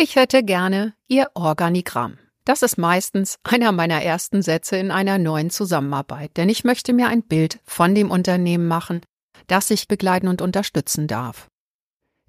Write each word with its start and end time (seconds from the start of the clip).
Ich 0.00 0.14
hätte 0.14 0.44
gerne 0.44 0.94
Ihr 1.08 1.28
Organigramm. 1.34 2.18
Das 2.44 2.62
ist 2.62 2.78
meistens 2.78 3.40
einer 3.42 3.72
meiner 3.72 4.00
ersten 4.00 4.42
Sätze 4.42 4.76
in 4.76 4.92
einer 4.92 5.18
neuen 5.18 5.50
Zusammenarbeit, 5.50 6.36
denn 6.36 6.48
ich 6.48 6.62
möchte 6.62 6.92
mir 6.92 7.08
ein 7.08 7.24
Bild 7.24 7.58
von 7.64 7.96
dem 7.96 8.12
Unternehmen 8.12 8.68
machen, 8.68 9.00
das 9.48 9.72
ich 9.72 9.88
begleiten 9.88 10.28
und 10.28 10.40
unterstützen 10.40 11.08
darf. 11.08 11.48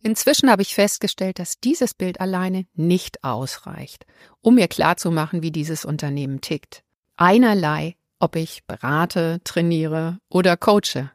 Inzwischen 0.02 0.50
habe 0.50 0.64
ich 0.64 0.74
festgestellt, 0.74 1.38
dass 1.38 1.60
dieses 1.60 1.94
Bild 1.94 2.20
alleine 2.20 2.66
nicht 2.74 3.24
ausreicht, 3.24 4.08
um 4.42 4.56
mir 4.56 4.68
klarzumachen, 4.68 5.44
wie 5.44 5.52
dieses 5.52 5.86
Unternehmen 5.86 6.42
tickt. 6.42 6.82
Einerlei, 7.18 7.98
ob 8.18 8.36
ich 8.36 8.64
berate, 8.66 9.42
trainiere 9.44 10.18
oder 10.28 10.58
coache. 10.58 11.12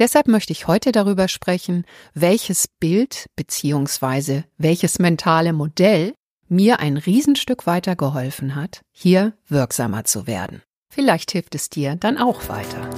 Deshalb 0.00 0.28
möchte 0.28 0.52
ich 0.54 0.66
heute 0.66 0.92
darüber 0.92 1.28
sprechen, 1.28 1.84
welches 2.14 2.68
Bild 2.80 3.26
bzw. 3.36 4.44
welches 4.56 4.98
mentale 4.98 5.52
Modell 5.52 6.14
mir 6.48 6.80
ein 6.80 6.96
Riesenstück 6.96 7.66
weitergeholfen 7.66 8.54
hat, 8.56 8.80
hier 8.92 9.34
wirksamer 9.46 10.04
zu 10.04 10.26
werden. 10.26 10.62
Vielleicht 10.90 11.32
hilft 11.32 11.54
es 11.54 11.68
dir 11.68 11.96
dann 11.96 12.16
auch 12.16 12.48
weiter. 12.48 12.88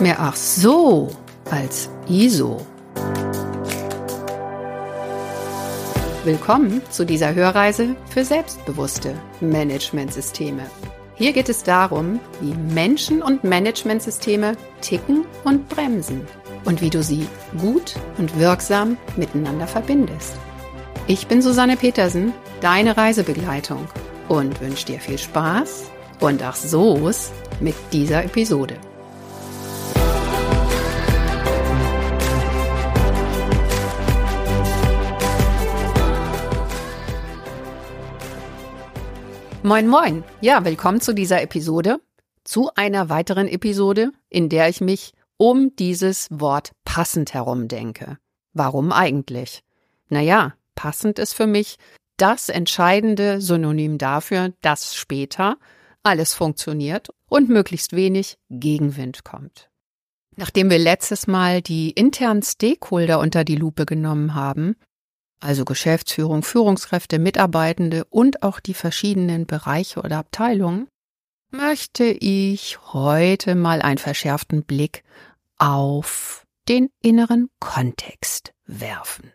Mehr 0.00 0.18
ach 0.18 0.34
so 0.34 1.16
als 1.52 1.88
ISO. 2.08 2.66
Willkommen 6.24 6.82
zu 6.90 7.06
dieser 7.06 7.32
Hörreise 7.32 7.94
für 8.08 8.24
selbstbewusste 8.24 9.14
Managementsysteme. 9.40 10.68
Hier 11.20 11.34
geht 11.34 11.50
es 11.50 11.62
darum, 11.62 12.18
wie 12.40 12.54
Menschen 12.72 13.20
und 13.20 13.44
Managementsysteme 13.44 14.56
ticken 14.80 15.26
und 15.44 15.68
bremsen 15.68 16.26
und 16.64 16.80
wie 16.80 16.88
du 16.88 17.02
sie 17.02 17.26
gut 17.58 17.94
und 18.16 18.38
wirksam 18.38 18.96
miteinander 19.16 19.66
verbindest. 19.66 20.38
Ich 21.08 21.26
bin 21.26 21.42
Susanne 21.42 21.76
Petersen, 21.76 22.32
deine 22.62 22.96
Reisebegleitung 22.96 23.86
und 24.30 24.62
wünsche 24.62 24.86
dir 24.86 24.98
viel 24.98 25.18
Spaß 25.18 25.90
und 26.20 26.42
ach 26.42 26.56
so's 26.56 27.32
mit 27.60 27.74
dieser 27.92 28.24
Episode. 28.24 28.78
Moin, 39.70 39.86
moin. 39.86 40.24
Ja, 40.40 40.64
willkommen 40.64 41.00
zu 41.00 41.14
dieser 41.14 41.42
Episode, 41.42 42.00
zu 42.42 42.70
einer 42.74 43.08
weiteren 43.08 43.46
Episode, 43.46 44.10
in 44.28 44.48
der 44.48 44.68
ich 44.68 44.80
mich 44.80 45.12
um 45.36 45.76
dieses 45.76 46.26
Wort 46.32 46.72
passend 46.84 47.34
herum 47.34 47.68
denke. 47.68 48.18
Warum 48.52 48.90
eigentlich? 48.90 49.62
Naja, 50.08 50.54
passend 50.74 51.20
ist 51.20 51.34
für 51.34 51.46
mich 51.46 51.76
das 52.16 52.48
entscheidende 52.48 53.40
Synonym 53.40 53.96
dafür, 53.96 54.52
dass 54.60 54.96
später 54.96 55.56
alles 56.02 56.34
funktioniert 56.34 57.10
und 57.28 57.48
möglichst 57.48 57.92
wenig 57.94 58.38
Gegenwind 58.48 59.22
kommt. 59.22 59.70
Nachdem 60.34 60.68
wir 60.68 60.80
letztes 60.80 61.28
Mal 61.28 61.62
die 61.62 61.92
internen 61.92 62.42
Stakeholder 62.42 63.20
unter 63.20 63.44
die 63.44 63.54
Lupe 63.54 63.86
genommen 63.86 64.34
haben, 64.34 64.74
also 65.40 65.64
Geschäftsführung, 65.64 66.42
Führungskräfte, 66.42 67.18
Mitarbeitende 67.18 68.04
und 68.04 68.42
auch 68.42 68.60
die 68.60 68.74
verschiedenen 68.74 69.46
Bereiche 69.46 70.00
oder 70.00 70.18
Abteilungen, 70.18 70.88
möchte 71.50 72.04
ich 72.04 72.78
heute 72.92 73.54
mal 73.54 73.82
einen 73.82 73.98
verschärften 73.98 74.64
Blick 74.64 75.02
auf 75.58 76.44
den 76.68 76.90
inneren 77.02 77.48
Kontext 77.58 78.52
werfen. 78.66 79.32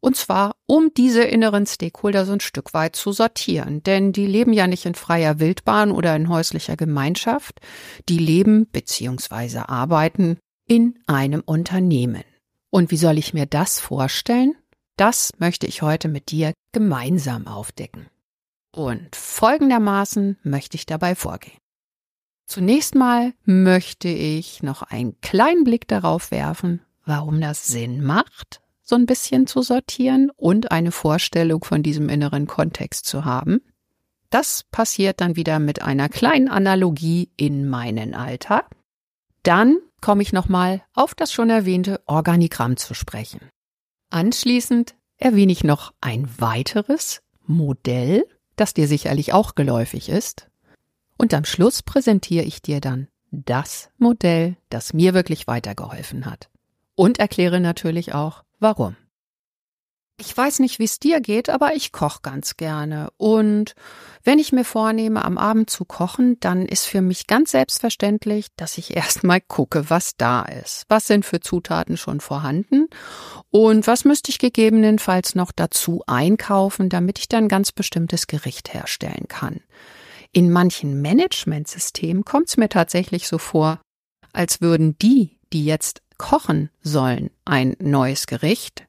Und 0.00 0.16
zwar, 0.16 0.56
um 0.66 0.90
diese 0.94 1.22
inneren 1.22 1.64
Stakeholder 1.64 2.26
so 2.26 2.32
ein 2.32 2.40
Stück 2.40 2.74
weit 2.74 2.94
zu 2.94 3.12
sortieren. 3.12 3.82
Denn 3.82 4.12
die 4.12 4.26
leben 4.26 4.52
ja 4.52 4.66
nicht 4.66 4.84
in 4.84 4.94
freier 4.94 5.40
Wildbahn 5.40 5.90
oder 5.90 6.14
in 6.14 6.28
häuslicher 6.28 6.76
Gemeinschaft. 6.76 7.58
Die 8.10 8.18
leben 8.18 8.66
bzw. 8.66 9.60
arbeiten 9.60 10.36
in 10.66 10.98
einem 11.06 11.40
Unternehmen. 11.40 12.22
Und 12.68 12.90
wie 12.90 12.98
soll 12.98 13.16
ich 13.16 13.32
mir 13.32 13.46
das 13.46 13.80
vorstellen? 13.80 14.54
Das 14.96 15.30
möchte 15.38 15.66
ich 15.66 15.82
heute 15.82 16.08
mit 16.08 16.30
dir 16.30 16.52
gemeinsam 16.72 17.46
aufdecken. 17.46 18.06
Und 18.72 19.14
folgendermaßen 19.14 20.38
möchte 20.42 20.76
ich 20.76 20.86
dabei 20.86 21.14
vorgehen. 21.14 21.58
Zunächst 22.46 22.94
mal 22.94 23.32
möchte 23.44 24.08
ich 24.08 24.62
noch 24.62 24.82
einen 24.82 25.20
kleinen 25.20 25.64
Blick 25.64 25.88
darauf 25.88 26.30
werfen, 26.30 26.82
warum 27.04 27.40
das 27.40 27.66
Sinn 27.66 28.04
macht, 28.04 28.60
so 28.82 28.96
ein 28.96 29.06
bisschen 29.06 29.46
zu 29.46 29.62
sortieren 29.62 30.30
und 30.36 30.70
eine 30.70 30.92
Vorstellung 30.92 31.64
von 31.64 31.82
diesem 31.82 32.08
inneren 32.08 32.46
Kontext 32.46 33.06
zu 33.06 33.24
haben. 33.24 33.60
Das 34.30 34.64
passiert 34.70 35.20
dann 35.20 35.36
wieder 35.36 35.58
mit 35.58 35.82
einer 35.82 36.08
kleinen 36.08 36.48
Analogie 36.48 37.30
in 37.36 37.68
meinen 37.68 38.14
Alltag. 38.14 38.68
Dann 39.42 39.78
komme 40.00 40.22
ich 40.22 40.32
nochmal 40.32 40.82
auf 40.92 41.14
das 41.14 41.32
schon 41.32 41.50
erwähnte 41.50 42.02
Organigramm 42.06 42.76
zu 42.76 42.94
sprechen. 42.94 43.40
Anschließend 44.14 44.94
erwähne 45.16 45.50
ich 45.50 45.64
noch 45.64 45.92
ein 46.00 46.28
weiteres 46.38 47.20
Modell, 47.46 48.24
das 48.54 48.72
dir 48.72 48.86
sicherlich 48.86 49.32
auch 49.32 49.56
geläufig 49.56 50.08
ist. 50.08 50.48
Und 51.18 51.34
am 51.34 51.44
Schluss 51.44 51.82
präsentiere 51.82 52.44
ich 52.44 52.62
dir 52.62 52.80
dann 52.80 53.08
das 53.32 53.90
Modell, 53.98 54.56
das 54.70 54.92
mir 54.92 55.14
wirklich 55.14 55.48
weitergeholfen 55.48 56.26
hat. 56.26 56.48
Und 56.94 57.18
erkläre 57.18 57.58
natürlich 57.58 58.14
auch, 58.14 58.44
warum. 58.60 58.94
Ich 60.16 60.36
weiß 60.36 60.60
nicht, 60.60 60.78
wie 60.78 60.84
es 60.84 61.00
dir 61.00 61.20
geht, 61.20 61.50
aber 61.50 61.74
ich 61.74 61.90
koche 61.90 62.20
ganz 62.22 62.56
gerne. 62.56 63.08
Und 63.16 63.74
wenn 64.22 64.38
ich 64.38 64.52
mir 64.52 64.64
vornehme, 64.64 65.24
am 65.24 65.38
Abend 65.38 65.70
zu 65.70 65.84
kochen, 65.84 66.38
dann 66.38 66.66
ist 66.66 66.86
für 66.86 67.02
mich 67.02 67.26
ganz 67.26 67.50
selbstverständlich, 67.50 68.46
dass 68.56 68.78
ich 68.78 68.96
erstmal 68.96 69.40
gucke, 69.40 69.90
was 69.90 70.16
da 70.16 70.42
ist. 70.42 70.84
Was 70.88 71.08
sind 71.08 71.24
für 71.24 71.40
Zutaten 71.40 71.96
schon 71.96 72.20
vorhanden? 72.20 72.86
Und 73.50 73.88
was 73.88 74.04
müsste 74.04 74.30
ich 74.30 74.38
gegebenenfalls 74.38 75.34
noch 75.34 75.50
dazu 75.50 76.02
einkaufen, 76.06 76.88
damit 76.88 77.18
ich 77.18 77.28
dann 77.28 77.48
ganz 77.48 77.72
bestimmtes 77.72 78.28
Gericht 78.28 78.72
herstellen 78.72 79.26
kann? 79.28 79.60
In 80.30 80.50
manchen 80.50 81.02
Managementsystemen 81.02 82.24
kommt 82.24 82.48
es 82.48 82.56
mir 82.56 82.68
tatsächlich 82.68 83.26
so 83.26 83.38
vor, 83.38 83.80
als 84.32 84.60
würden 84.60 84.96
die, 84.98 85.38
die 85.52 85.64
jetzt 85.64 86.02
kochen 86.18 86.70
sollen, 86.82 87.30
ein 87.44 87.76
neues 87.80 88.26
Gericht, 88.26 88.86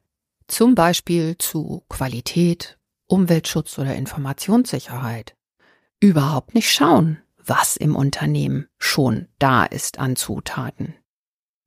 zum 0.48 0.74
Beispiel 0.74 1.36
zu 1.38 1.84
Qualität, 1.88 2.78
Umweltschutz 3.06 3.78
oder 3.78 3.94
Informationssicherheit, 3.94 5.36
überhaupt 6.00 6.54
nicht 6.54 6.70
schauen, 6.70 7.22
was 7.36 7.76
im 7.76 7.94
Unternehmen 7.96 8.68
schon 8.78 9.28
da 9.38 9.64
ist 9.64 9.98
an 9.98 10.16
Zutaten. 10.16 10.94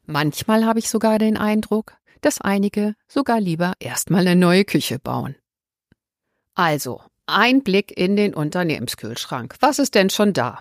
Manchmal 0.06 0.66
habe 0.66 0.80
ich 0.80 0.90
sogar 0.90 1.20
den 1.20 1.38
Eindruck, 1.38 1.98
dass 2.22 2.42
einige 2.42 2.96
sogar 3.08 3.40
lieber 3.40 3.74
erstmal 3.80 4.22
eine 4.22 4.36
neue 4.36 4.66
Küche 4.66 5.00
bauen. 5.00 5.36
Also, 6.56 7.02
ein 7.26 7.64
Blick 7.64 7.96
in 7.98 8.16
den 8.16 8.34
Unternehmenskühlschrank. 8.34 9.56
Was 9.62 9.80
ist 9.80 9.96
denn 9.96 10.10
schon 10.10 10.34
da? 10.34 10.60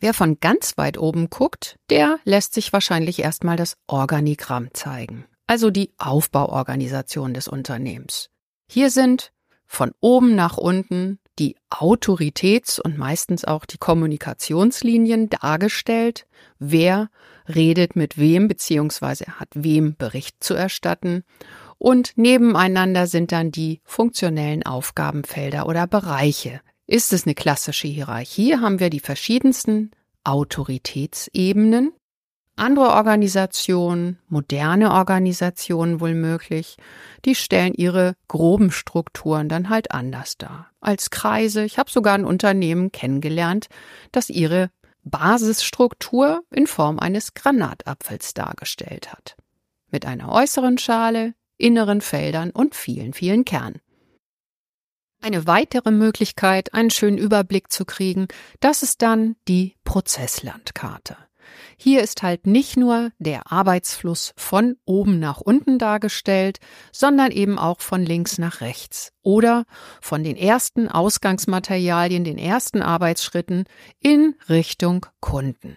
Wer 0.00 0.14
von 0.14 0.40
ganz 0.40 0.78
weit 0.78 0.98
oben 0.98 1.28
guckt, 1.28 1.76
der 1.90 2.18
lässt 2.24 2.54
sich 2.54 2.72
wahrscheinlich 2.72 3.20
erstmal 3.20 3.56
das 3.56 3.76
Organigramm 3.86 4.72
zeigen 4.72 5.26
also 5.48 5.70
die 5.70 5.90
Aufbauorganisation 5.98 7.34
des 7.34 7.48
Unternehmens. 7.48 8.30
Hier 8.68 8.90
sind 8.90 9.32
von 9.66 9.92
oben 10.00 10.36
nach 10.36 10.56
unten 10.56 11.18
die 11.38 11.56
Autoritäts- 11.70 12.80
und 12.80 12.98
meistens 12.98 13.44
auch 13.44 13.64
die 13.64 13.78
Kommunikationslinien 13.78 15.30
dargestellt, 15.30 16.26
wer 16.58 17.10
redet 17.48 17.96
mit 17.96 18.18
wem 18.18 18.48
bzw. 18.48 19.30
hat 19.32 19.48
wem 19.54 19.96
Bericht 19.96 20.42
zu 20.42 20.54
erstatten 20.54 21.24
und 21.78 22.18
nebeneinander 22.18 23.06
sind 23.06 23.32
dann 23.32 23.52
die 23.52 23.80
funktionellen 23.84 24.66
Aufgabenfelder 24.66 25.66
oder 25.66 25.86
Bereiche. 25.86 26.60
Ist 26.86 27.12
es 27.12 27.24
eine 27.24 27.34
klassische 27.34 27.86
Hierarchie, 27.86 28.56
haben 28.56 28.80
wir 28.80 28.90
die 28.90 29.00
verschiedensten 29.00 29.92
Autoritätsebenen 30.24 31.92
andere 32.58 32.90
Organisationen, 32.90 34.18
moderne 34.28 34.92
Organisationen 34.92 36.00
wohl 36.00 36.14
möglich, 36.14 36.76
die 37.24 37.34
stellen 37.34 37.74
ihre 37.74 38.14
groben 38.28 38.70
Strukturen 38.70 39.48
dann 39.48 39.68
halt 39.68 39.92
anders 39.92 40.36
dar. 40.36 40.70
Als 40.80 41.10
Kreise, 41.10 41.64
ich 41.64 41.78
habe 41.78 41.90
sogar 41.90 42.14
ein 42.14 42.24
Unternehmen 42.24 42.92
kennengelernt, 42.92 43.68
das 44.12 44.30
ihre 44.30 44.70
Basisstruktur 45.04 46.42
in 46.50 46.66
Form 46.66 46.98
eines 46.98 47.34
Granatapfels 47.34 48.34
dargestellt 48.34 49.12
hat. 49.12 49.36
Mit 49.90 50.06
einer 50.06 50.30
äußeren 50.30 50.78
Schale, 50.78 51.34
inneren 51.56 52.00
Feldern 52.00 52.50
und 52.50 52.74
vielen, 52.74 53.12
vielen 53.12 53.44
Kernen. 53.44 53.80
Eine 55.20 55.46
weitere 55.46 55.90
Möglichkeit, 55.90 56.74
einen 56.74 56.90
schönen 56.90 57.18
Überblick 57.18 57.72
zu 57.72 57.84
kriegen, 57.84 58.28
das 58.60 58.82
ist 58.82 59.02
dann 59.02 59.36
die 59.48 59.76
Prozesslandkarte. 59.84 61.27
Hier 61.76 62.02
ist 62.02 62.22
halt 62.22 62.46
nicht 62.46 62.76
nur 62.76 63.10
der 63.18 63.52
Arbeitsfluss 63.52 64.32
von 64.36 64.76
oben 64.84 65.18
nach 65.18 65.40
unten 65.40 65.78
dargestellt, 65.78 66.58
sondern 66.92 67.30
eben 67.30 67.58
auch 67.58 67.80
von 67.80 68.04
links 68.04 68.38
nach 68.38 68.60
rechts 68.60 69.12
oder 69.22 69.64
von 70.00 70.24
den 70.24 70.36
ersten 70.36 70.88
Ausgangsmaterialien, 70.88 72.24
den 72.24 72.38
ersten 72.38 72.82
Arbeitsschritten 72.82 73.64
in 74.00 74.34
Richtung 74.48 75.06
Kunden. 75.20 75.76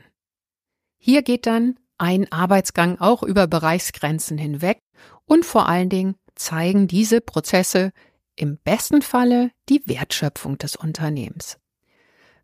Hier 0.98 1.22
geht 1.22 1.46
dann 1.46 1.78
ein 1.98 2.32
Arbeitsgang 2.32 3.00
auch 3.00 3.22
über 3.24 3.48
Bereichsgrenzen 3.48 4.38
hinweg 4.38 4.80
und 5.26 5.46
vor 5.46 5.70
allen 5.70 5.90
Dingen 5.90 6.16
zeigen 6.36 6.88
diese 6.88 7.22
Prozesse 7.22 7.92
im 8.36 8.58
besten 8.58 9.02
Falle 9.02 9.52
die 9.70 9.84
Wertschöpfung 9.86 10.58
des 10.58 10.76
Unternehmens. 10.76 11.61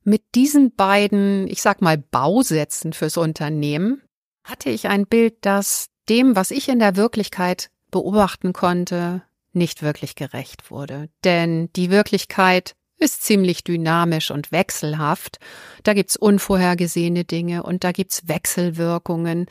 Mit 0.08 0.36
diesen 0.36 0.74
beiden, 0.74 1.50
ich 1.50 1.62
sag 1.62 1.82
mal, 1.82 1.98
Bausätzen 1.98 2.94
fürs 2.94 3.18
Unternehmen 3.18 4.02
hatte 4.46 4.70
ich 4.70 4.88
ein 4.88 5.06
Bild, 5.06 5.36
das 5.42 5.90
dem, 6.08 6.38
was 6.38 6.52
ich 6.52 6.70
in 6.70 6.80
der 6.80 6.96
Wirklichkeit 6.96 7.72
beobachten 7.92 8.54
konnte, 8.54 9.24
nicht 9.52 9.84
wirklich 9.84 10.16
gerecht 10.16 10.72
wurde. 10.72 11.10
Denn 11.26 11.70
die 11.76 11.92
Wirklichkeit 11.92 12.78
ist 12.96 13.24
ziemlich 13.24 13.66
dynamisch 13.66 14.32
und 14.32 14.54
wechselhaft. 14.54 15.40
Da 15.84 15.94
gibt's 15.94 16.16
unvorhergesehene 16.16 17.26
Dinge 17.26 17.64
und 17.64 17.84
da 17.84 17.92
gibt's 17.92 18.30
Wechselwirkungen, 18.30 19.48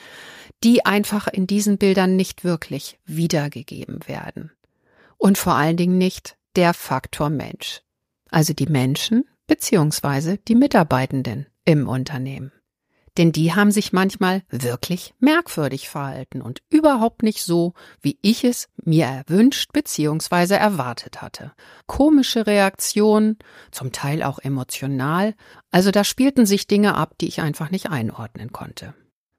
die 0.64 0.86
einfach 0.86 1.28
in 1.28 1.46
diesen 1.46 1.76
Bildern 1.76 2.16
nicht 2.16 2.44
wirklich 2.44 2.98
wiedergegeben 3.04 4.08
werden. 4.08 4.52
Und 5.18 5.36
vor 5.36 5.52
allen 5.52 5.76
Dingen 5.76 5.98
nicht 5.98 6.38
der 6.56 6.72
Faktor 6.72 7.28
Mensch. 7.28 7.82
Also 8.30 8.54
die 8.54 8.68
Menschen 8.70 9.26
beziehungsweise 9.46 10.38
die 10.38 10.54
Mitarbeitenden 10.54 11.46
im 11.64 11.88
Unternehmen. 11.88 12.52
Denn 13.16 13.32
die 13.32 13.54
haben 13.54 13.70
sich 13.70 13.94
manchmal 13.94 14.42
wirklich 14.50 15.14
merkwürdig 15.18 15.88
verhalten 15.88 16.42
und 16.42 16.60
überhaupt 16.68 17.22
nicht 17.22 17.42
so, 17.42 17.72
wie 18.02 18.18
ich 18.20 18.44
es 18.44 18.68
mir 18.76 19.06
erwünscht 19.06 19.72
bzw. 19.72 20.54
erwartet 20.54 21.22
hatte. 21.22 21.52
Komische 21.86 22.46
Reaktionen, 22.46 23.38
zum 23.70 23.92
Teil 23.92 24.22
auch 24.22 24.38
emotional, 24.38 25.34
also 25.70 25.90
da 25.90 26.04
spielten 26.04 26.44
sich 26.44 26.66
Dinge 26.66 26.94
ab, 26.94 27.16
die 27.18 27.28
ich 27.28 27.40
einfach 27.40 27.70
nicht 27.70 27.88
einordnen 27.88 28.52
konnte. 28.52 28.94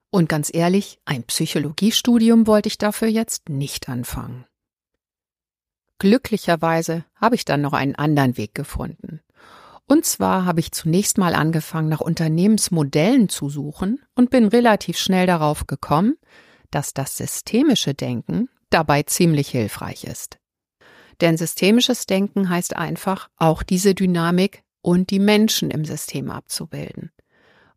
Und 0.10 0.30
ganz 0.30 0.50
ehrlich, 0.52 1.00
ein 1.06 1.24
Psychologiestudium 1.24 2.48
wollte 2.48 2.68
ich 2.68 2.80
dafür 2.80 3.10
jetzt 3.10 3.50
nicht 3.50 3.90
anfangen. 3.90 4.46
Glücklicherweise 6.00 7.06
habe 7.16 7.36
ich 7.36 7.46
dann 7.46 7.62
noch 7.62 7.74
einen 7.74 7.96
anderen 7.96 8.38
Weg 8.38 8.56
gefunden. 8.56 9.22
Und 9.88 10.06
zwar 10.06 10.46
habe 10.46 10.60
ich 10.60 10.74
zunächst 10.74 11.18
mal 11.18 11.34
angefangen, 11.34 11.88
nach 11.88 12.02
Unternehmensmodellen 12.02 13.30
zu 13.30 13.50
suchen 13.50 14.02
und 14.16 14.30
bin 14.30 14.48
relativ 14.48 14.98
schnell 14.98 15.26
darauf 15.28 15.66
gekommen, 15.66 16.18
dass 16.72 16.94
das 16.94 17.16
systemische 17.16 17.94
Denken 17.94 18.50
dabei 18.70 19.04
ziemlich 19.04 19.48
hilfreich 19.50 20.04
ist. 20.04 20.40
Denn 21.22 21.38
systemisches 21.38 22.06
Denken 22.06 22.50
heißt 22.50 22.76
einfach, 22.76 23.30
auch 23.38 23.64
diese 23.64 23.96
Dynamik 23.96 24.64
und 24.82 25.10
die 25.10 25.20
Menschen 25.20 25.72
im 25.72 25.86
System 25.86 26.30
abzubilden. 26.30 27.12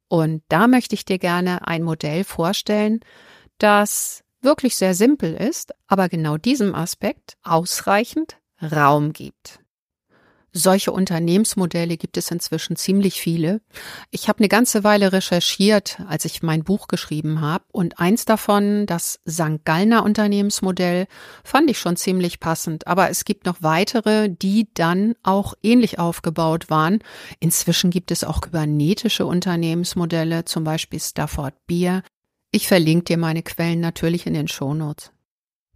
Und 0.08 0.42
da 0.48 0.66
möchte 0.66 0.96
ich 0.96 1.04
dir 1.04 1.18
gerne 1.18 1.66
ein 1.68 1.84
Modell 1.84 2.24
vorstellen, 2.24 3.00
das 3.58 4.24
wirklich 4.42 4.74
sehr 4.74 4.94
simpel 4.94 5.34
ist, 5.34 5.72
aber 5.86 6.08
genau 6.08 6.36
diesem 6.36 6.74
Aspekt 6.74 7.36
ausreichend 7.44 8.36
Raum 8.60 9.12
gibt. 9.12 9.59
Solche 10.52 10.90
Unternehmensmodelle 10.90 11.96
gibt 11.96 12.16
es 12.16 12.30
inzwischen 12.30 12.74
ziemlich 12.74 13.20
viele. 13.20 13.60
Ich 14.10 14.28
habe 14.28 14.40
eine 14.40 14.48
ganze 14.48 14.82
Weile 14.82 15.12
recherchiert, 15.12 16.00
als 16.08 16.24
ich 16.24 16.42
mein 16.42 16.64
Buch 16.64 16.88
geschrieben 16.88 17.40
habe. 17.40 17.64
Und 17.70 18.00
eins 18.00 18.24
davon, 18.24 18.86
das 18.86 19.20
St. 19.28 19.64
Gallner 19.64 20.02
Unternehmensmodell, 20.04 21.06
fand 21.44 21.70
ich 21.70 21.78
schon 21.78 21.96
ziemlich 21.96 22.40
passend. 22.40 22.88
Aber 22.88 23.10
es 23.10 23.24
gibt 23.24 23.46
noch 23.46 23.58
weitere, 23.60 24.28
die 24.28 24.68
dann 24.74 25.14
auch 25.22 25.54
ähnlich 25.62 26.00
aufgebaut 26.00 26.68
waren. 26.68 26.98
Inzwischen 27.38 27.90
gibt 27.90 28.10
es 28.10 28.24
auch 28.24 28.40
kybernetische 28.40 29.26
Unternehmensmodelle, 29.26 30.46
zum 30.46 30.64
Beispiel 30.64 30.98
Stafford 30.98 31.54
Beer. 31.68 32.02
Ich 32.50 32.66
verlinke 32.66 33.04
dir 33.04 33.18
meine 33.18 33.44
Quellen 33.44 33.78
natürlich 33.78 34.26
in 34.26 34.34
den 34.34 34.48
Shownotes. 34.48 35.12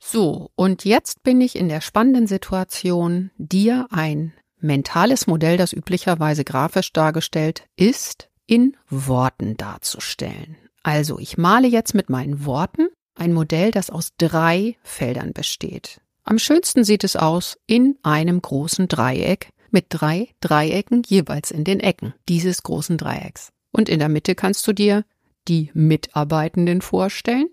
So, 0.01 0.51
und 0.57 0.85
jetzt 0.85 1.23
bin 1.23 1.41
ich 1.41 1.57
in 1.57 1.69
der 1.69 1.81
spannenden 1.81 2.27
Situation, 2.27 3.31
dir 3.39 3.87
ein 3.91 4.35
mentales 4.65 5.27
Modell, 5.27 5.57
das 5.57 5.73
üblicherweise 5.73 6.43
grafisch 6.43 6.93
dargestellt 6.93 7.69
ist, 7.77 8.29
in 8.47 8.77
Worten 8.89 9.57
darzustellen. 9.57 10.57
Also 10.83 11.19
ich 11.19 11.39
male 11.39 11.69
jetzt 11.69 11.95
mit 11.95 12.11
meinen 12.11 12.45
Worten 12.45 12.89
ein 13.15 13.33
Modell, 13.33 13.71
das 13.71 13.91
aus 13.91 14.11
drei 14.19 14.77
Feldern 14.83 15.33
besteht. 15.33 16.01
Am 16.25 16.39
schönsten 16.39 16.85
sieht 16.85 17.05
es 17.05 17.17
aus 17.17 17.59
in 17.67 17.97
einem 18.03 18.41
großen 18.41 18.89
Dreieck 18.89 19.51
mit 19.71 19.87
drei 19.91 20.29
Dreiecken 20.41 21.03
jeweils 21.07 21.51
in 21.51 21.65
den 21.65 21.81
Ecken 21.81 22.15
dieses 22.29 22.63
großen 22.63 22.97
Dreiecks. 22.97 23.53
Und 23.73 23.89
in 23.89 23.99
der 23.99 24.09
Mitte 24.09 24.35
kannst 24.35 24.67
du 24.67 24.73
dir 24.73 25.05
die 25.49 25.71
Mitarbeitenden 25.75 26.81
vorstellen, 26.81 27.49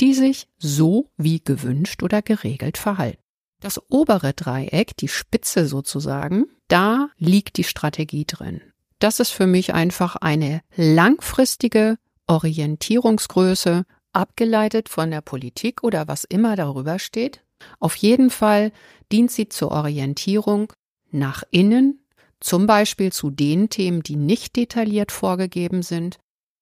die 0.00 0.14
sich 0.14 0.48
so 0.58 1.10
wie 1.16 1.42
gewünscht 1.42 2.02
oder 2.02 2.22
geregelt 2.22 2.78
verhalten. 2.78 3.23
Das 3.64 3.80
obere 3.88 4.34
Dreieck, 4.34 4.94
die 4.98 5.08
Spitze 5.08 5.66
sozusagen, 5.66 6.44
da 6.68 7.08
liegt 7.16 7.56
die 7.56 7.64
Strategie 7.64 8.26
drin. 8.26 8.60
Das 8.98 9.20
ist 9.20 9.30
für 9.30 9.46
mich 9.46 9.72
einfach 9.72 10.16
eine 10.16 10.60
langfristige 10.76 11.96
Orientierungsgröße, 12.26 13.86
abgeleitet 14.12 14.90
von 14.90 15.10
der 15.10 15.22
Politik 15.22 15.82
oder 15.82 16.06
was 16.08 16.24
immer 16.24 16.56
darüber 16.56 16.98
steht. 16.98 17.42
Auf 17.80 17.96
jeden 17.96 18.28
Fall 18.28 18.70
dient 19.10 19.30
sie 19.30 19.48
zur 19.48 19.70
Orientierung 19.70 20.70
nach 21.10 21.42
innen, 21.50 22.04
zum 22.40 22.66
Beispiel 22.66 23.14
zu 23.14 23.30
den 23.30 23.70
Themen, 23.70 24.02
die 24.02 24.16
nicht 24.16 24.56
detailliert 24.56 25.10
vorgegeben 25.10 25.82
sind, 25.82 26.18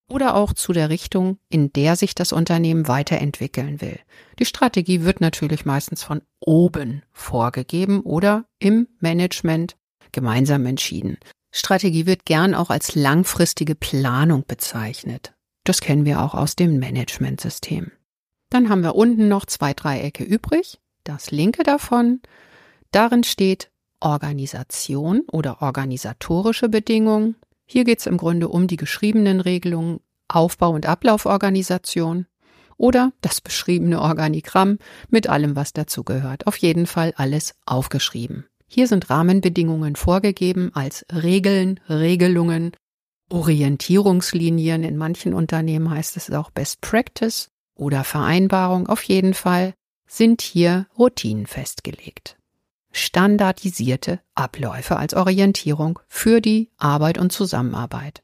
oder 0.08 0.34
auch 0.34 0.52
zu 0.52 0.72
der 0.72 0.90
Richtung, 0.90 1.38
in 1.48 1.72
der 1.72 1.96
sich 1.96 2.14
das 2.14 2.32
Unternehmen 2.32 2.88
weiterentwickeln 2.88 3.80
will. 3.80 3.98
Die 4.38 4.44
Strategie 4.44 5.02
wird 5.02 5.20
natürlich 5.20 5.64
meistens 5.64 6.02
von 6.02 6.22
oben 6.40 7.02
vorgegeben 7.12 8.00
oder 8.00 8.44
im 8.58 8.88
Management 9.00 9.76
gemeinsam 10.12 10.66
entschieden. 10.66 11.18
Strategie 11.50 12.06
wird 12.06 12.24
gern 12.24 12.54
auch 12.54 12.70
als 12.70 12.94
langfristige 12.94 13.74
Planung 13.74 14.44
bezeichnet. 14.46 15.34
Das 15.64 15.80
kennen 15.80 16.04
wir 16.04 16.20
auch 16.20 16.34
aus 16.34 16.56
dem 16.56 16.78
Managementsystem. 16.78 17.92
Dann 18.50 18.68
haben 18.68 18.82
wir 18.82 18.94
unten 18.94 19.28
noch 19.28 19.46
zwei 19.46 19.72
Dreiecke 19.74 20.24
übrig. 20.24 20.78
Das 21.04 21.30
linke 21.30 21.62
davon, 21.62 22.20
darin 22.90 23.24
steht 23.24 23.70
Organisation 24.00 25.22
oder 25.30 25.62
organisatorische 25.62 26.68
Bedingungen. 26.68 27.36
Hier 27.72 27.84
geht 27.84 28.00
es 28.00 28.06
im 28.06 28.18
Grunde 28.18 28.48
um 28.48 28.66
die 28.66 28.76
geschriebenen 28.76 29.40
Regelungen, 29.40 30.00
Aufbau- 30.28 30.74
und 30.74 30.84
Ablauforganisation 30.84 32.26
oder 32.76 33.14
das 33.22 33.40
beschriebene 33.40 34.02
Organigramm 34.02 34.76
mit 35.08 35.26
allem, 35.26 35.56
was 35.56 35.72
dazugehört. 35.72 36.46
Auf 36.46 36.58
jeden 36.58 36.86
Fall 36.86 37.14
alles 37.16 37.54
aufgeschrieben. 37.64 38.44
Hier 38.66 38.86
sind 38.88 39.08
Rahmenbedingungen 39.08 39.96
vorgegeben 39.96 40.70
als 40.74 41.06
Regeln, 41.10 41.80
Regelungen, 41.88 42.72
Orientierungslinien. 43.30 44.84
In 44.84 44.98
manchen 44.98 45.32
Unternehmen 45.32 45.88
heißt 45.88 46.18
es 46.18 46.30
auch 46.30 46.50
Best 46.50 46.82
Practice 46.82 47.48
oder 47.74 48.04
Vereinbarung. 48.04 48.86
Auf 48.86 49.02
jeden 49.04 49.32
Fall 49.32 49.72
sind 50.06 50.42
hier 50.42 50.88
Routinen 50.98 51.46
festgelegt 51.46 52.36
standardisierte 52.92 54.20
Abläufe 54.34 54.96
als 54.96 55.14
Orientierung 55.14 55.98
für 56.08 56.40
die 56.40 56.70
Arbeit 56.76 57.18
und 57.18 57.32
Zusammenarbeit. 57.32 58.22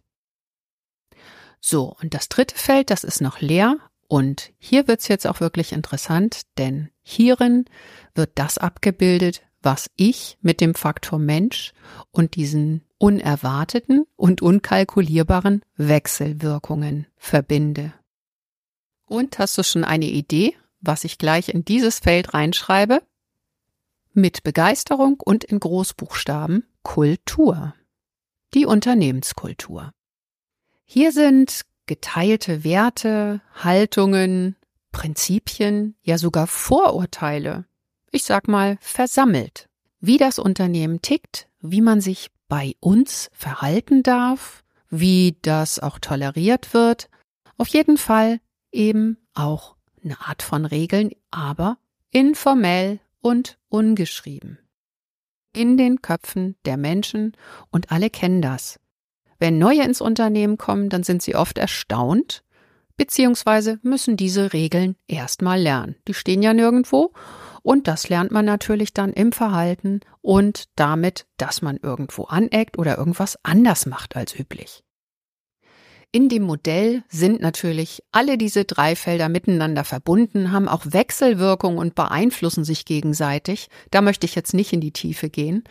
So, 1.61 1.97
und 2.01 2.15
das 2.15 2.29
dritte 2.29 2.57
Feld, 2.57 2.91
das 2.91 3.05
ist 3.05 3.21
noch 3.21 3.41
leer. 3.41 3.77
Und 4.07 4.53
hier 4.59 4.89
wird's 4.89 5.09
jetzt 5.09 5.27
auch 5.27 5.41
wirklich 5.41 5.73
interessant, 5.73 6.43
denn 6.57 6.91
hierin 7.03 7.67
wird 8.15 8.31
das 8.37 8.57
abgebildet, 8.57 9.43
was 9.61 9.91
ich 9.97 10.39
mit 10.41 10.61
dem 10.61 10.75
Faktor 10.75 11.19
Mensch 11.19 11.73
und 12.11 12.37
diesen 12.37 12.85
unerwarteten 12.97 14.07
und 14.17 14.41
unkalkulierbaren 14.41 15.63
Wechselwirkungen 15.77 17.07
verbinde. 17.17 17.93
Und 19.07 19.39
hast 19.39 19.59
du 19.59 19.63
schon 19.63 19.85
eine 19.85 20.07
Idee, 20.07 20.55
was 20.81 21.05
ich 21.05 21.19
gleich 21.19 21.49
in 21.49 21.65
dieses 21.65 21.99
Feld 21.99 22.35
reinschreibe? 22.35 23.03
Mit 24.19 24.43
Begeisterung 24.43 25.21
und 25.21 25.45
in 25.45 25.61
Großbuchstaben 25.61 26.67
Kultur. 26.83 27.75
Die 28.55 28.67
Unternehmenskultur. 28.67 29.93
Hier 30.85 31.13
sind 31.13 31.63
geteilte 31.87 32.65
Werte, 32.65 33.41
Haltungen, 33.55 34.57
Prinzipien, 34.93 35.95
ja 36.03 36.19
sogar 36.19 36.47
Vorurteile, 36.47 37.67
ich 38.11 38.25
sag 38.25 38.49
mal 38.49 38.79
versammelt, 38.81 39.69
wie 40.01 40.19
das 40.19 40.39
Unternehmen 40.39 41.03
tickt, 41.03 41.49
wie 41.61 41.81
man 41.81 42.01
sich 42.01 42.31
bei 42.49 42.75
uns 42.81 43.31
verhalten 43.33 44.03
darf, 44.03 44.65
wie 44.91 45.37
das 45.43 45.79
auch 45.79 45.99
toleriert 45.99 46.73
wird, 46.73 47.09
Auf 47.59 47.69
jeden 47.69 47.99
Fall 47.99 48.41
eben 48.71 49.19
auch 49.35 49.75
eine 50.03 50.21
Art 50.21 50.43
von 50.43 50.65
Regeln, 50.65 51.11
aber 51.33 51.77
informell 52.11 53.01
und 53.21 53.59
ungeschrieben. 53.69 54.59
In 55.55 55.77
den 55.77 56.03
Köpfen 56.03 56.57
der 56.65 56.77
Menschen 56.77 57.37
und 57.71 57.91
alle 57.91 58.11
kennen 58.11 58.43
das. 58.43 58.79
Wenn 59.39 59.59
neue 59.59 59.83
ins 59.83 60.01
Unternehmen 60.01 60.59
kommen, 60.59 60.89
dann 60.89 61.03
sind 61.03 61.23
sie 61.23 61.35
oft 61.35 61.59
erstaunt, 61.59 62.43
beziehungsweise 62.97 63.79
müssen 63.83 64.17
diese 64.17 64.53
Regeln 64.53 64.97
erstmal 65.07 65.61
lernen. 65.61 65.97
Die 66.09 66.15
stehen 66.15 66.43
ja 66.43 66.53
nirgendwo 66.53 67.13
und 67.63 67.89
das 67.89 68.09
lernt 68.09 68.31
man 68.31 68.45
natürlich 68.45 68.93
dann 68.93 69.13
im 69.13 69.33
Verhalten 69.33 70.01
und 70.21 70.65
damit, 70.77 71.27
dass 71.37 71.63
man 71.63 71.77
irgendwo 71.77 72.25
aneckt 72.25 72.79
oder 72.79 72.99
irgendwas 72.99 73.39
anders 73.45 73.87
macht 73.87 74.17
als 74.17 74.39
üblich. 74.39 74.83
In 76.11 76.31
dem 76.31 76.45
Modell 76.45 77.03
sind 77.11 77.43
natürlich 77.43 78.03
alle 78.13 78.39
diese 78.39 78.65
drei 78.65 78.97
Felder 78.97 79.29
miteinander 79.29 79.85
verbunden, 79.85 80.53
haben 80.53 80.67
auch 80.67 80.87
Wechselwirkung 80.87 81.77
und 81.77 81.95
beeinflussen 81.95 82.65
sich 82.65 82.87
gegenseitig. 82.87 83.69
Da 83.91 84.01
möchte 84.01 84.25
ich 84.25 84.35
jetzt 84.35 84.55
nicht 84.55 84.73
in 84.73 84.81
die 84.81 84.93
Tiefe 84.93 85.29
gehen. 85.29 85.65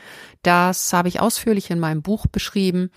Das 0.44 0.94
habe 0.94 1.08
ich 1.08 1.20
ausführlich 1.20 1.72
in 1.72 1.80
meinem 1.80 2.04
Buch 2.04 2.28
beschrieben. 2.28 2.92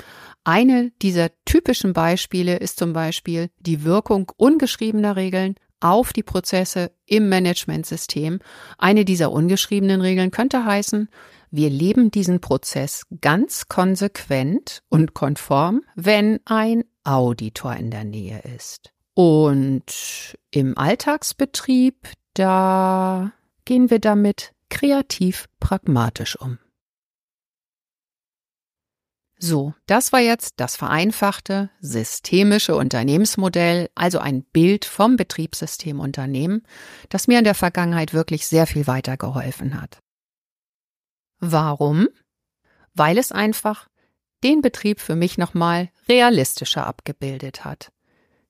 Eine 0.44 0.92
dieser 1.00 1.30
typischen 1.46 1.94
Beispiele 1.94 2.58
ist 2.58 2.78
zum 2.78 2.92
Beispiel 2.92 3.48
die 3.58 3.84
Wirkung 3.84 4.30
ungeschriebener 4.36 5.16
Regeln 5.16 5.54
auf 5.80 6.12
die 6.12 6.22
Prozesse 6.22 6.92
im 7.06 7.30
Managementsystem. 7.30 8.40
Eine 8.76 9.06
dieser 9.06 9.32
ungeschriebenen 9.32 10.02
Regeln 10.02 10.30
könnte 10.30 10.66
heißen, 10.66 11.08
wir 11.50 11.70
leben 11.70 12.10
diesen 12.10 12.40
Prozess 12.40 13.06
ganz 13.20 13.66
konsequent 13.66 14.82
und 14.88 15.14
konform, 15.14 15.82
wenn 15.96 16.38
ein 16.44 16.84
Auditor 17.04 17.74
in 17.74 17.90
der 17.90 18.04
Nähe 18.04 18.40
ist. 18.40 18.92
Und 19.14 20.36
im 20.50 20.76
Alltagsbetrieb, 20.78 22.08
da 22.34 23.32
gehen 23.64 23.90
wir 23.90 23.98
damit 23.98 24.54
kreativ 24.68 25.48
pragmatisch 25.58 26.36
um. 26.36 26.58
So, 29.42 29.72
das 29.86 30.12
war 30.12 30.20
jetzt 30.20 30.54
das 30.58 30.76
vereinfachte, 30.76 31.70
systemische 31.80 32.76
Unternehmensmodell, 32.76 33.88
also 33.94 34.18
ein 34.18 34.42
Bild 34.42 34.84
vom 34.84 35.16
Betriebssystem 35.16 35.98
Unternehmen, 35.98 36.62
das 37.08 37.26
mir 37.26 37.38
in 37.38 37.44
der 37.44 37.54
Vergangenheit 37.54 38.12
wirklich 38.12 38.46
sehr 38.46 38.66
viel 38.66 38.86
weitergeholfen 38.86 39.80
hat. 39.80 39.98
Warum? 41.38 42.08
Weil 42.92 43.16
es 43.16 43.32
einfach 43.32 43.88
den 44.42 44.62
Betrieb 44.62 45.00
für 45.00 45.16
mich 45.16 45.38
nochmal 45.38 45.90
realistischer 46.08 46.86
abgebildet 46.86 47.64
hat. 47.64 47.92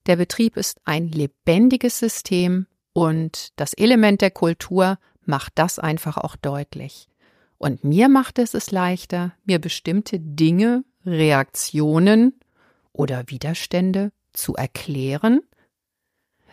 Der 0.06 0.16
Betrieb 0.16 0.56
ist 0.56 0.80
ein 0.84 1.08
lebendiges 1.08 1.98
System 1.98 2.66
und 2.92 3.52
das 3.56 3.74
Element 3.74 4.20
der 4.20 4.30
Kultur 4.30 4.98
macht 5.24 5.52
das 5.56 5.78
einfach 5.78 6.16
auch 6.16 6.36
deutlich. 6.36 7.08
Und 7.58 7.84
mir 7.84 8.08
macht 8.08 8.38
es 8.38 8.54
es 8.54 8.70
leichter, 8.70 9.34
mir 9.44 9.58
bestimmte 9.58 10.18
Dinge, 10.18 10.84
Reaktionen 11.04 12.38
oder 12.92 13.24
Widerstände 13.28 14.12
zu 14.32 14.54
erklären, 14.54 15.40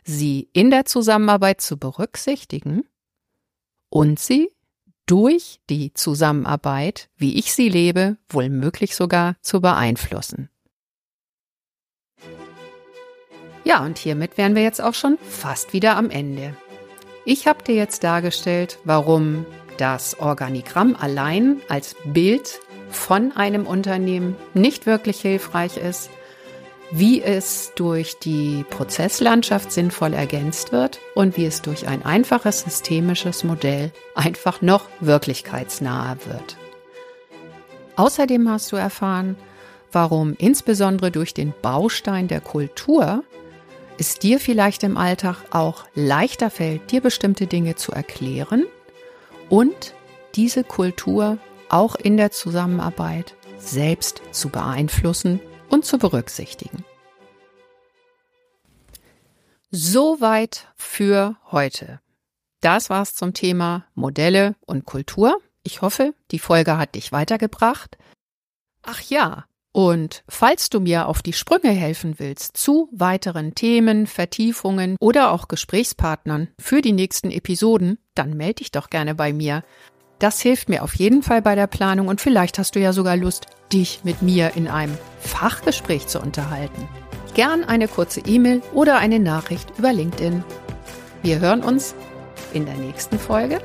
sie 0.04 0.50
in 0.54 0.70
der 0.70 0.86
Zusammenarbeit 0.86 1.62
zu 1.62 1.78
berücksichtigen 1.78 2.84
und 3.90 4.20
sie 4.20 4.52
durch 5.08 5.60
die 5.70 5.94
Zusammenarbeit, 5.94 7.10
wie 7.18 7.40
ich 7.40 7.54
sie 7.54 7.70
lebe, 7.70 8.18
wohl 8.30 8.50
möglich 8.50 8.96
sogar 8.96 9.36
zu 9.42 9.62
beeinflussen. 9.62 10.50
Ja, 13.64 13.84
und 13.84 13.98
hiermit 13.98 14.38
wären 14.38 14.56
wir 14.56 14.64
jetzt 14.64 14.82
auch 14.82 14.94
schon 14.94 15.18
fast 15.18 15.74
wieder 15.74 15.98
am 15.98 16.10
Ende. 16.10 16.56
Ich 17.26 17.48
habe 17.48 17.64
dir 17.64 17.76
jetzt 17.76 18.04
dargestellt, 18.04 18.80
warum 18.86 19.46
das 19.78 20.20
Organigramm 20.20 20.96
allein 20.96 21.58
als 21.68 21.96
Bild 22.06 22.60
von 22.90 23.34
einem 23.34 23.68
Unternehmen 23.68 24.36
nicht 24.54 24.86
wirklich 24.86 25.20
hilfreich 25.20 25.78
ist, 25.78 26.10
wie 26.92 27.22
es 27.22 27.74
durch 27.76 28.18
die 28.20 28.64
Prozesslandschaft 28.70 29.72
sinnvoll 29.72 30.14
ergänzt 30.14 30.72
wird 30.72 31.00
und 31.16 31.36
wie 31.38 31.46
es 31.46 31.62
durch 31.62 31.88
ein 31.88 32.06
einfaches 32.06 32.62
systemisches 32.62 33.44
Modell 33.44 33.92
einfach 34.16 34.62
noch 34.62 34.86
wirklichkeitsnaher 35.00 36.18
wird. 36.26 36.58
Außerdem 37.98 38.50
hast 38.50 38.72
du 38.72 38.76
erfahren, 38.76 39.36
warum 39.92 40.36
insbesondere 40.38 41.12
durch 41.12 41.34
den 41.34 41.54
Baustein 41.62 42.28
der 42.28 42.42
Kultur 42.42 43.24
es 44.00 44.20
dir 44.20 44.40
vielleicht 44.40 44.84
im 44.84 44.96
Alltag 44.96 45.38
auch 45.50 45.86
leichter 45.96 46.50
fällt, 46.50 46.92
dir 46.92 47.02
bestimmte 47.02 47.48
Dinge 47.48 47.76
zu 47.76 47.92
erklären 47.92 48.66
und 49.50 49.94
diese 50.36 50.64
Kultur 50.64 51.40
auch 51.70 51.96
in 51.96 52.16
der 52.16 52.32
Zusammenarbeit 52.32 53.34
selbst 53.58 54.22
zu 54.32 54.50
beeinflussen 54.50 55.40
und 55.70 55.86
zu 55.86 55.98
berücksichtigen. 55.98 56.84
Soweit 59.72 60.68
für 60.76 61.36
heute. 61.52 62.00
Das 62.62 62.90
war's 62.90 63.16
zum 63.16 63.34
Thema 63.34 63.86
Modelle 63.94 64.56
und 64.66 64.86
Kultur. 64.86 65.40
Ich 65.64 65.82
hoffe, 65.82 66.14
die 66.32 66.40
Folge 66.40 66.78
hat 66.78 66.96
dich 66.96 67.12
weitergebracht. 67.12 67.98
Ach 68.82 69.02
ja, 69.02 69.46
und 69.78 70.24
falls 70.28 70.72
du 70.72 70.80
mir 70.80 71.08
auf 71.08 71.22
die 71.22 71.34
Sprünge 71.34 71.70
helfen 71.70 72.16
willst 72.18 72.58
zu 72.58 72.90
weiteren 72.92 73.54
Themen, 73.54 74.08
Vertiefungen 74.08 74.96
oder 75.00 75.32
auch 75.32 75.48
Gesprächspartnern 75.48 76.48
für 76.58 76.82
die 76.82 76.94
nächsten 76.94 77.30
Episoden, 77.30 78.00
dann 78.16 78.36
melde 78.36 78.56
dich 78.56 78.72
doch 78.72 78.90
gerne 78.90 79.14
bei 79.14 79.34
mir. 79.34 79.64
Das 80.20 80.42
hilft 80.42 80.70
mir 80.70 80.84
auf 80.84 80.96
jeden 80.96 81.22
Fall 81.22 81.42
bei 81.42 81.56
der 81.56 81.68
Planung 81.68 82.08
und 82.08 82.22
vielleicht 82.22 82.58
hast 82.58 82.76
du 82.76 82.80
ja 82.80 82.92
sogar 82.92 83.16
Lust, 83.16 83.48
dich 83.72 84.02
mit 84.04 84.22
mir 84.22 84.56
in 84.56 84.68
einem 84.68 84.98
Fachgespräch 85.20 86.08
zu 86.08 86.20
unterhalten. 86.20 86.88
Gern 87.34 87.64
eine 87.64 87.88
kurze 87.88 88.22
E-Mail 88.22 88.62
oder 88.74 88.98
eine 88.98 89.20
Nachricht 89.20 89.78
über 89.78 89.94
LinkedIn. 89.94 90.44
Wir 91.22 91.40
hören 91.40 91.62
uns 91.62 91.94
in 92.54 92.66
der 92.66 92.76
nächsten 92.76 93.20
Folge. 93.20 93.62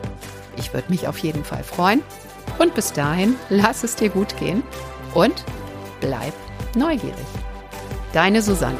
Ich 0.57 0.75
würde 0.75 0.91
mich 0.91 1.09
auf 1.09 1.19
jeden 1.19 1.45
Fall 1.45 1.65
freuen. 1.65 2.03
Und 2.59 2.75
bis 2.75 2.93
dahin, 2.93 3.37
lass 3.49 3.83
es 3.83 3.97
dir 3.97 4.11
gut 4.11 4.37
gehen 4.37 4.63
und 5.15 5.45
bleib 6.01 6.35
neugierig. 6.75 7.15
Deine 8.13 8.43
Susanne. 8.43 8.77